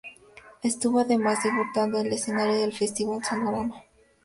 [0.63, 3.83] Estuvo además, debutando en el escenario del Festival Sonorama.